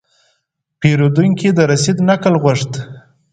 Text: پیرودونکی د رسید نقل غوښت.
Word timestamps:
پیرودونکی 0.79 1.49
د 1.53 1.59
رسید 1.71 1.97
نقل 2.09 2.33
غوښت. 2.43 2.71